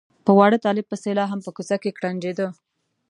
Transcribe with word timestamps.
په 0.25 0.31
واړه 0.37 0.57
طالب 0.65 0.85
پسې 0.91 1.09
لا 1.17 1.25
هم 1.31 1.39
په 1.45 1.51
کوڅه 1.57 1.75
کې 1.81 1.95
کوړنجېده. 1.97 2.47